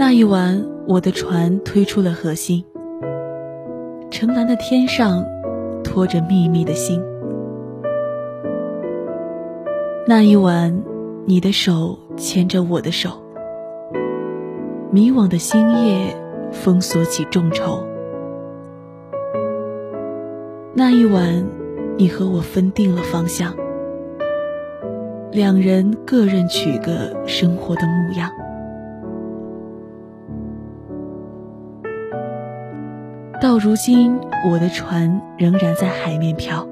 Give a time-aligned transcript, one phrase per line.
[0.00, 2.64] 那一晚，我的船推出了河心，
[4.12, 5.26] 澄蓝的天上
[5.82, 7.02] 托着密密的星。
[10.06, 10.84] 那一晚，
[11.26, 13.10] 你的手牵着我的手，
[14.92, 16.14] 迷惘的星夜
[16.52, 17.84] 封锁起众筹。
[20.74, 21.44] 那一晚，
[21.96, 23.52] 你和我分定了方向，
[25.32, 28.30] 两人各任取个生活的模样。
[33.40, 34.18] 到如今，
[34.50, 36.66] 我的船仍然在海面飘，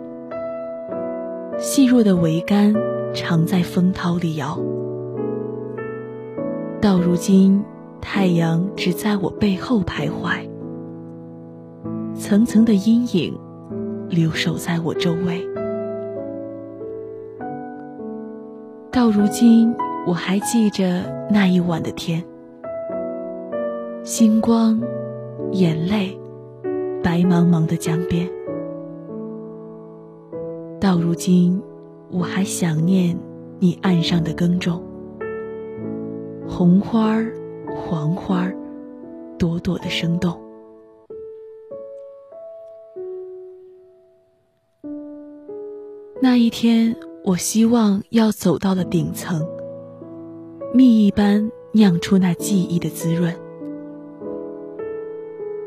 [1.58, 2.74] 细弱的桅杆
[3.14, 4.58] 常在风涛里摇。
[6.80, 7.62] 到如今，
[8.00, 10.40] 太阳只在我背后徘徊，
[12.16, 13.38] 层层的阴影
[14.08, 15.46] 留守在我周围。
[18.90, 19.72] 到如今，
[20.04, 22.24] 我还记着那一晚的天，
[24.02, 24.80] 星光，
[25.52, 26.18] 眼泪。
[27.16, 28.30] 白茫茫的江边，
[30.78, 31.62] 到如今，
[32.10, 33.18] 我还想念
[33.58, 34.82] 你岸上的耕种，
[36.46, 37.32] 红花儿、
[37.74, 38.54] 黄花儿，
[39.38, 40.38] 朵朵的生动。
[46.20, 46.94] 那一天，
[47.24, 49.48] 我希望要走到了顶层，
[50.74, 53.34] 蜜一般酿出那记忆的滋润。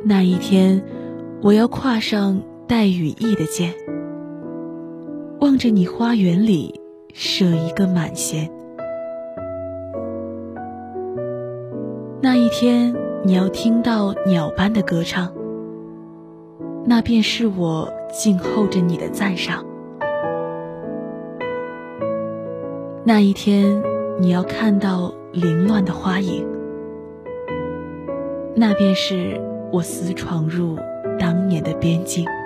[0.03, 0.79] 那一天。
[1.41, 3.73] 我要跨上带羽翼的箭，
[5.39, 6.81] 望着你花园里
[7.13, 8.51] 射一个满弦。
[12.21, 15.33] 那一天，你要听到鸟般的歌唱，
[16.85, 19.65] 那便是我静候着你的赞赏。
[23.05, 23.81] 那一天，
[24.19, 26.45] 你要看到凌乱的花影，
[28.55, 29.39] 那便是
[29.71, 30.77] 我私闯入。
[31.49, 32.38] 年的边境。